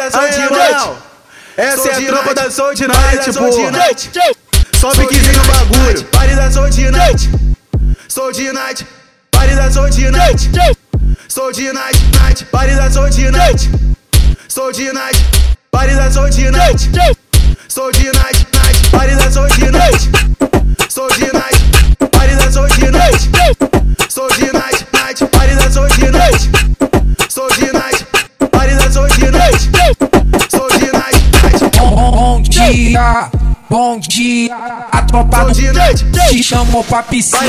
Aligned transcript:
da 0.00 0.10
Soul 0.10 0.28
Night. 0.50 0.98
Essa 1.56 1.88
é 1.88 1.94
a 1.94 2.06
tropa 2.06 2.34
da 2.34 2.50
Soul 2.50 2.72
Night, 2.72 3.32
porra. 3.34 3.72
Sobe 4.80 5.06
que 5.08 5.14
vem 5.18 5.36
o 5.36 5.44
bagulho. 5.44 6.04
Pare 6.06 6.34
da 6.34 6.50
Soul 6.50 6.68
Night. 6.68 7.30
Soul 8.08 8.32
Night. 8.54 8.86
Pare 9.30 9.54
da 9.54 9.70
Soul 9.70 9.88
Night. 9.88 10.50
Soul 11.28 11.52
Night, 11.52 11.98
night. 12.22 12.44
Pare 12.50 12.74
da 12.74 12.90
Soul 12.90 13.08
Night. 13.08 13.68
Soul 14.48 14.72
Night. 14.72 15.16
Pare 15.70 15.94
da 15.94 16.10
Soul 16.10 16.28
Night. 16.28 16.80
Soul 17.68 17.92
Night, 17.92 18.46
night. 18.54 18.90
Pare 18.90 19.14
da 19.14 19.30
Soul 19.30 19.48
Night. 19.70 20.08
Soul 20.88 21.08
Night. 21.32 21.49
Bom 33.70 34.00
dia. 34.00 34.52
A 34.90 35.02
tropa 35.02 35.44
do 35.44 35.52
te 35.54 36.42
chamou 36.42 36.82
pra 36.82 37.04
piscina. 37.04 37.46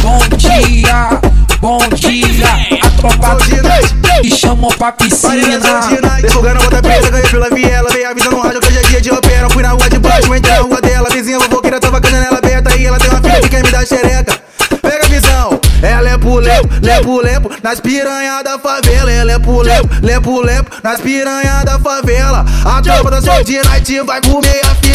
Bom 0.00 0.18
dia, 0.38 1.20
bom 1.60 1.78
dia. 1.94 2.46
A 2.82 2.90
tropa 2.90 3.44
do 3.44 3.62
Night. 3.62 3.94
te 4.22 4.34
chamou 4.34 4.72
pra 4.72 4.92
piscina. 4.92 5.58
A 5.58 6.54
bota 6.54 6.82
preta, 6.82 7.10
ganhei 7.10 7.28
pela 7.28 7.50
viela. 7.50 7.90
Veio 7.90 8.10
avisando 8.10 8.36
no 8.36 8.42
rádio 8.42 8.60
que 8.60 8.68
hoje 8.68 8.78
é 8.78 8.82
dia 8.82 9.00
de 9.02 9.10
opera. 9.10 9.50
Fui 9.50 9.62
na 9.62 9.72
rua 9.72 9.90
de 9.90 9.98
baixo, 9.98 10.34
entrei 10.34 10.54
na 10.54 10.62
rua 10.62 10.80
dela. 10.80 11.10
Vizinha 11.10 11.38
fofoqueira 11.38 11.78
tava 11.78 12.00
com 12.00 12.06
a 12.06 12.10
janela 12.10 12.38
aberta. 12.38 12.74
E 12.76 12.86
ela 12.86 12.98
tem 12.98 13.10
uma 13.10 13.20
filha 13.20 13.40
que 13.42 13.48
quer 13.50 13.62
me 13.62 13.70
dar 13.70 13.86
xereca. 13.86 14.40
Pega 14.80 15.04
a 15.04 15.08
visão. 15.08 15.60
Ela 15.82 16.10
é 16.10 16.18
pulepo, 16.18 16.68
lepo, 16.82 17.20
lepo, 17.20 17.50
nas 17.62 17.80
piranha 17.80 18.42
da 18.42 18.58
favela. 18.58 19.10
Ela 19.10 19.32
é 19.32 19.38
pulepo, 19.38 19.88
lepo, 20.02 20.40
lepo, 20.40 20.70
nas 20.82 21.00
piranha 21.00 21.62
da 21.64 21.78
favela. 21.78 22.44
A 22.64 22.82
tropa 22.82 23.10
da 23.10 23.20
Night 23.20 24.00
vai 24.02 24.20
comer 24.22 24.60
a 24.64 24.74
filha 24.76 24.89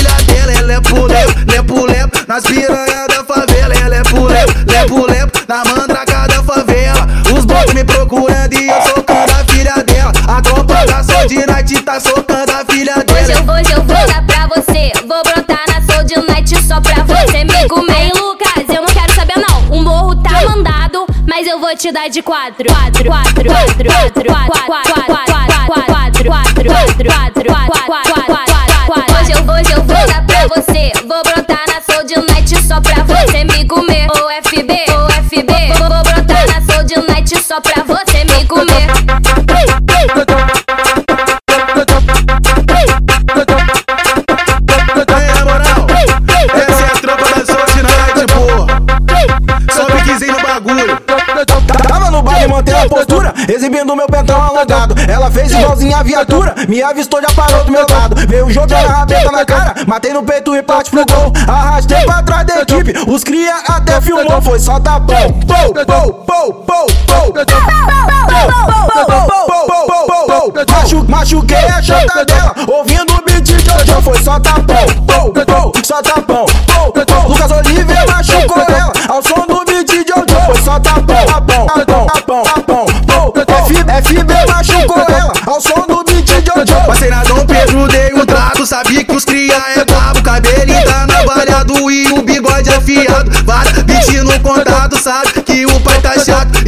dela. 0.46 0.60
Ela 0.60 0.74
é 0.74 0.82
pulepo, 0.82 1.51
lepo, 1.51 1.85
lepo, 1.85 2.18
nas 2.27 2.43
piranha 2.43 3.07
da 3.07 3.24
favela. 3.24 3.74
Ela 3.74 3.96
é 3.96 4.04
pulepo, 4.04 4.54
lepo, 4.71 5.05
lepo, 5.12 5.40
na 5.48 5.63
mandraca 5.65 6.27
da 6.27 6.43
favela. 6.43 7.07
Os 7.35 7.46
bots 7.46 7.74
me 7.74 7.84
procurando 7.84 8.54
e 8.54 8.68
eu 8.68 8.82
socando 8.82 9.32
a 9.32 9.46
filha 9.52 9.76
dela. 9.84 10.12
A 10.27 10.41
tropa 10.41 10.85
da 10.85 11.04
Soul 11.04 11.27
Night 11.48 11.82
tá 11.84 11.99
socando 11.99 12.52
a 12.52 12.65
filha 12.65 12.93
Hoje 12.98 13.21
eu 13.21 13.26
dela. 13.27 13.41
vou, 13.43 13.55
hoje 13.55 13.71
eu 13.71 13.84
vou 13.84 14.07
dar 14.07 14.26
pra 14.26 14.48
você. 14.48 14.91
Vou 15.07 15.21
brotar 15.24 15.63
na 15.68 15.82
Soul 15.82 16.26
Night 16.27 16.63
só 16.63 16.80
pra 16.82 17.04
você 17.04 17.43
me 17.43 17.68
comer. 17.68 18.12
Lucas, 18.15 18.63
eu 18.70 18.82
não 18.82 18.87
quero 18.93 19.13
saber 19.13 19.35
não. 19.37 19.77
O 19.77 19.82
morro 19.84 20.15
tá 20.15 20.41
mandado, 20.48 21.05
mas 21.27 21.48
eu 21.48 21.59
vou 21.59 21.76
te 21.76 21.91
dar 21.91 22.07
de. 22.09 22.21
Quatro, 22.21 22.65
quatro, 22.68 23.04
quatro, 23.05 23.43
quatro, 23.46 23.46
quatro, 23.46 24.26
quatro, 24.26 24.65
quatro, 24.65 24.93
quatro, 24.93 25.15
Ela 55.08 55.30
fez 55.30 55.52
igualzinha 55.52 55.98
a 55.98 56.04
viatura, 56.04 56.56
me 56.70 56.82
avistou, 56.82 57.22
já 57.22 57.28
parou 57.36 57.64
do 57.66 57.72
meu 57.72 57.86
lado. 57.90 58.16
Veio 58.28 58.50
jogando 58.50 58.86
a 58.86 59.00
rabeta 59.00 59.32
na 59.32 59.46
cara, 59.46 59.76
matei 59.86 60.14
no 60.14 60.24
peito 60.24 60.56
e 60.56 60.64
parte 60.64 60.90
pro 60.92 61.06
gol. 61.06 61.34
Arrastei 61.48 62.06
pra 62.06 62.24
trás 62.24 62.46
da 62.46 62.62
equipe, 62.62 62.94
os 63.08 63.24
cria 63.24 63.56
até 63.68 64.00
filmou. 64.00 64.42
Foi 64.42 64.60
só 64.60 64.80
tapão, 64.80 65.34
pou, 65.46 65.74
pou, 65.86 66.14
pou, 66.14 66.54
pou, 66.54 66.94
pou. 66.94 67.36
Machu, 70.86 71.06
machuquei 71.10 71.58
a 71.58 71.82
chota 71.82 72.24
dela, 72.26 72.54
ouvindo 72.68 73.14
o 73.14 73.24
beat 73.26 73.42
de 73.44 73.60
Jojo. 73.60 74.02
Foi 74.04 74.22
só 74.24 74.40
tapão, 74.40 74.75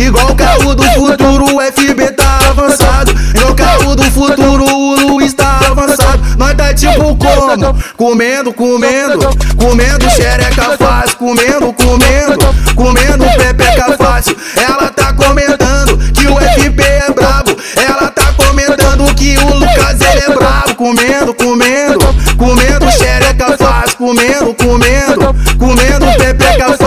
Igual 0.08 0.30
o 0.30 0.36
carro 0.36 0.74
do 0.74 0.84
futuro, 0.84 1.58
o 1.58 1.62
FB 1.62 2.12
tá 2.14 2.40
avançado. 2.50 3.12
Igual 3.36 3.52
o 3.52 3.56
carro 3.56 3.94
do 3.94 4.04
futuro, 4.04 4.64
o 4.64 4.96
Luiz 5.02 5.34
tá 5.34 5.60
avançado. 5.70 6.24
Nós 6.38 6.54
tá 6.54 6.74
tipo 6.74 7.14
como? 7.18 7.78
Comendo, 7.98 8.54
comendo, 8.54 9.30
comendo 9.58 10.10
xereca 10.10 10.78
fácil. 10.78 11.18
Comendo, 11.18 11.74
comendo, 11.74 12.38
comendo 12.74 13.26
pepeca 13.38 13.98
fácil. 13.98 14.34
Ela 14.56 14.90
tá 14.92 15.12
comentando 15.12 15.98
que 16.14 16.26
o 16.26 16.38
FB 16.38 16.84
é 16.84 17.12
brabo. 17.12 17.58
Ela 17.76 18.10
tá 18.10 18.32
comentando 18.38 19.14
que 19.14 19.38
o 19.38 19.56
Lucas 19.56 20.00
ele 20.00 20.24
é 20.26 20.34
brabo. 20.34 20.76
Comendo, 20.76 21.34
comendo, 21.34 22.36
comendo 22.38 22.92
xereca 22.94 23.58
fácil. 23.58 23.98
Comendo, 23.98 24.54
comendo, 24.54 25.36
comendo 25.60 26.06
pepeca 26.18 26.78
fácil. 26.78 26.87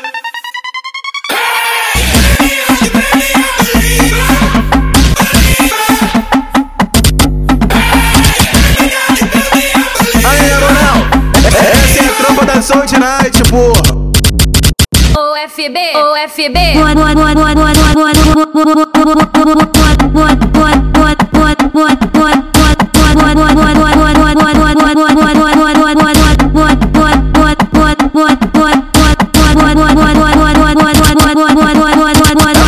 O 15.61 15.63
FB, 15.63 15.79
o 15.95 16.27
FB. 16.27 16.59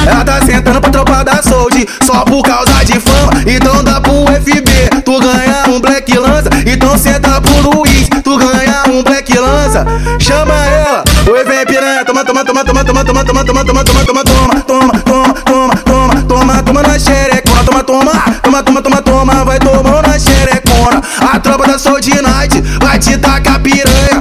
Ela 0.05 0.25
tá 0.25 0.41
sentando 0.45 0.81
pra 0.81 0.89
tropa 0.91 1.23
da 1.23 1.41
Sold 1.41 1.87
Só 2.03 2.23
por 2.25 2.43
causa 2.43 2.83
de 2.85 2.99
fama 2.99 3.31
Então 3.47 3.83
dá 3.83 3.99
pro 4.01 4.25
FB 4.41 5.01
Tu 5.03 5.19
ganha 5.19 5.63
um 5.69 5.79
Black 5.79 6.17
Lança 6.17 6.49
Então 6.65 6.97
senta 6.97 7.41
pro 7.41 7.71
Luiz 7.71 8.07
Tu 8.23 8.37
ganha 8.37 8.83
um 8.89 9.03
Black 9.03 9.37
Lança 9.37 9.85
Chama 10.19 10.53
ela 10.53 11.03
Oi, 11.31 11.43
vem 11.45 11.65
piranha 11.65 12.03
Toma, 12.05 12.25
toma, 12.25 12.43
toma, 12.43 12.62
toma, 12.93 13.03
toma, 13.03 13.23
toma, 13.25 13.43
toma, 13.43 13.63
toma, 13.63 13.83
toma, 13.83 14.03
toma, 14.05 14.23
toma, 14.23 14.61
toma, 14.61 15.01
toma, 15.01 15.33
toma, 15.43 15.75
toma, 15.83 16.23
toma, 16.23 16.63
toma, 16.63 16.81
na 16.83 16.99
xerecona 16.99 17.63
Toma, 17.63 17.83
toma, 17.83 18.13
toma, 18.43 18.63
toma, 18.63 18.81
toma, 18.81 19.01
toma, 19.01 19.45
vai 19.45 19.57
tomando 19.57 20.01
na 20.07 20.19
xerecona. 20.19 21.01
A 21.33 21.39
tropa 21.39 21.65
da 21.65 21.79
Soul 21.79 21.99
de 22.01 22.21
Night 22.21 22.61
vai 22.81 22.99
te 22.99 23.17
tacar 23.17 23.59
piranha. 23.61 24.12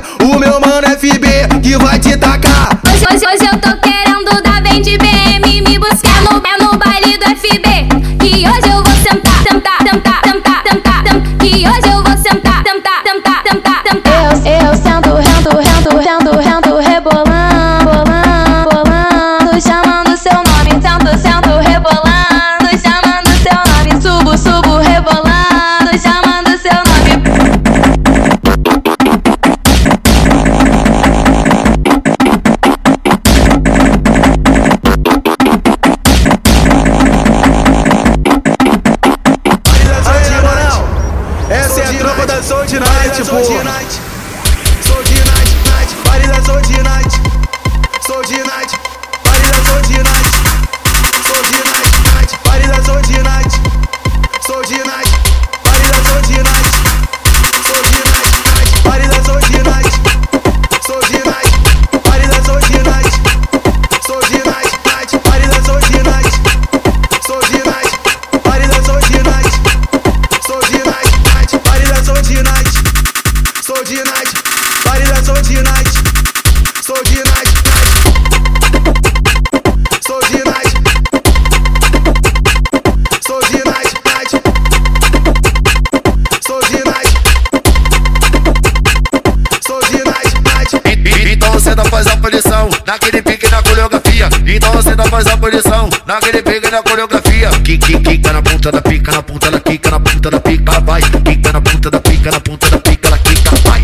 Naquele 96.12 96.42
pique 96.42 96.70
na 96.70 96.82
coreografia. 96.82 97.50
Kika, 97.64 97.98
quica 98.00 98.32
na 98.32 98.42
ponta 98.42 98.70
da 98.70 98.82
pica, 98.82 99.12
na 99.12 99.22
ponta 99.22 99.50
da 99.50 99.60
quica, 99.60 99.90
na 99.90 100.00
ponta 100.00 100.30
da 100.30 100.40
pica, 100.40 100.80
vai. 100.80 101.00
Quica 101.00 101.52
na 101.52 101.60
ponta 101.60 101.90
da 101.90 102.00
pica, 102.00 102.30
na 102.30 102.40
ponta 102.40 102.70
da 102.70 102.78
pica, 102.78 103.08
ela 103.08 103.18
quica, 103.18 103.50
vai. 103.64 103.80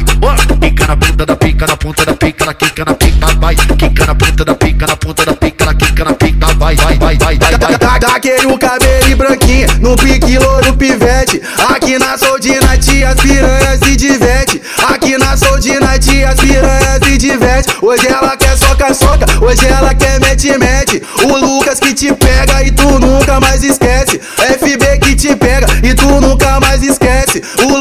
Quica 0.60 0.86
na 0.86 0.96
ponta 0.96 1.26
da 1.26 1.36
pica, 1.36 1.66
na 1.66 1.76
ponta 1.76 2.04
da 2.04 2.14
pica, 2.14 2.44
ela 2.44 2.54
quica 2.54 2.84
na 2.84 2.94
pica, 2.94 3.26
vai. 3.40 3.56
Quica 3.56 4.06
na 4.06 4.14
ponta 4.14 4.44
da 4.44 4.54
pica, 4.54 4.86
na 4.86 4.96
ponta 4.96 5.24
da 5.24 5.34
pica, 5.34 5.64
ela 5.64 5.74
quica 5.74 6.04
na 6.04 6.12
pica, 6.12 6.46
vai, 6.54 6.76
vai, 6.76 6.98
vai, 6.98 7.16
vai, 7.16 7.38
vai, 7.38 7.58
vai. 7.58 7.78
Tá, 7.78 7.98
tá 7.98 8.16
aquele 8.16 8.58
cabelo 8.58 9.16
branquinho 9.16 9.68
no 9.80 9.96
pique 9.96 10.38
louro 10.38 10.74
pivete. 10.76 11.40
Aqui 11.68 11.98
na 11.98 12.16
Night 12.16 13.04
as 13.04 13.20
piranhas 13.20 13.78
se 13.80 13.96
diverte. 13.96 14.62
Aqui 14.88 15.16
na 15.18 15.34
Night 15.34 16.24
as 16.24 16.40
piranhas 16.40 17.04
se 17.04 17.18
diverte. 17.18 17.74
Hoje 17.82 18.06
ela 18.06 18.36
quer 18.36 18.47
soca, 18.78 18.94
soca. 18.94 19.26
Hoje 19.44 19.66
ela 19.66 19.94
quer 19.94 20.20
mete, 20.20 20.56
mete. 20.56 21.02
O 21.24 21.36
Lucas 21.36 21.80
que 21.80 21.92
te 21.92 22.12
pega 22.14 22.62
e 22.62 22.70
tu 22.70 22.98
nunca 22.98 23.40
mais 23.40 23.62
esquece. 23.64 24.18
FB 24.18 24.98
que 25.00 25.16
te 25.16 25.34
pega 25.34 25.66
e 25.82 25.94
tu 25.94 26.06
nunca 26.20 26.60
mais 26.60 26.82
esquece. 26.82 27.42
O 27.64 27.77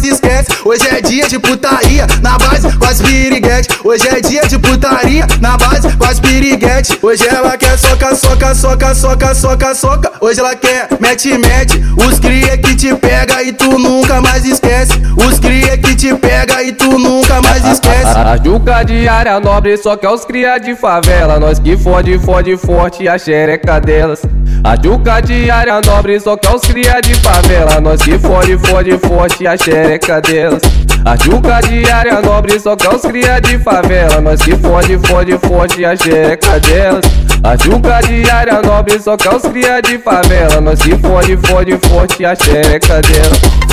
mais 0.00 0.04
esquece. 0.04 0.48
Hoje 0.64 0.88
é 0.88 1.00
dia 1.00 1.28
de 1.28 1.38
putaria 1.38 2.06
na 2.22 2.38
base 2.38 2.76
com 2.76 2.84
as 2.86 3.00
piriguete. 3.00 3.68
Hoje 3.84 4.08
é 4.08 4.20
dia 4.20 4.42
de 4.46 4.58
putaria 4.58 5.26
na 5.40 5.56
base 5.56 5.94
com 5.96 6.04
as 6.04 6.18
piriguete. 6.18 6.98
Hoje 7.02 7.26
ela 7.28 7.56
quer 7.56 7.78
soca, 7.78 8.14
soca, 8.14 8.54
soca, 8.54 8.94
soca, 8.94 9.34
soca, 9.34 9.74
soca. 9.74 10.12
Hoje 10.20 10.40
ela 10.40 10.54
quer 10.56 10.88
mete, 10.98 11.36
mete. 11.36 11.82
Os 11.96 12.18
cria 12.18 12.56
que 12.56 12.74
te 12.74 12.94
pega 12.94 13.42
e 13.42 13.52
tu 13.52 13.78
nunca 13.78 14.20
mais 14.20 14.44
esquece. 14.44 14.92
Os 15.16 15.38
cria 15.38 15.76
que 15.76 15.94
te 15.94 16.14
pega 16.14 16.62
e 16.62 16.72
tu 16.72 16.98
nunca 16.98 17.42
mais 17.42 17.64
esquece. 17.64 18.06
A 18.06 18.36
Juca 18.36 18.82
de 18.82 19.06
área 19.06 19.38
nobre 19.38 19.76
só 19.76 19.96
quer 19.96 20.10
os 20.10 20.24
cria 20.24 20.58
de 20.58 20.74
favela. 20.74 21.38
Nós 21.38 21.58
que 21.58 21.76
fode, 21.76 22.18
fode 22.18 22.56
forte 22.56 23.08
a 23.08 23.18
xereca 23.18 23.80
delas. 23.80 24.22
A 24.64 24.76
Juca 24.76 25.20
de 25.20 25.50
área 25.50 25.80
nobre 25.80 26.18
só 26.20 26.36
quer 26.36 26.54
os 26.54 26.62
cria 26.62 27.00
de 27.00 27.14
favela. 27.16 27.80
Nós 27.80 28.00
que 28.02 28.18
fode, 28.18 28.56
fode 28.58 28.96
forte 28.98 29.46
a 29.46 29.56
xereca 29.56 29.89
delas. 29.98 30.62
A 31.04 31.16
Juca 31.16 31.60
de 31.62 31.90
área 31.90 32.20
nobre 32.20 32.60
só 32.60 32.76
quer 32.76 32.94
os 32.94 33.02
cria 33.02 33.40
de 33.40 33.58
favela. 33.58 34.20
Nós 34.20 34.40
que 34.40 34.54
fode, 34.56 34.96
fode 34.98 35.36
forte 35.38 35.84
a 35.84 35.96
xereca 35.96 36.60
delas. 36.60 37.04
A 37.42 37.56
Juca 37.56 38.00
de 38.06 38.30
área 38.30 38.62
nobre 38.62 39.00
só 39.00 39.16
quer 39.16 39.34
os 39.34 39.42
cria 39.42 39.80
de 39.80 39.98
favela. 39.98 40.60
Nós 40.60 40.80
que 40.80 40.96
fode, 40.96 41.36
fode 41.38 41.76
forte 41.88 42.24
a 42.24 42.36
xereca 42.36 43.02
delas. 43.02 43.69